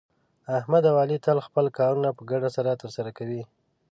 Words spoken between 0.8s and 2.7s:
او علي تل خپل کارونه په ګډه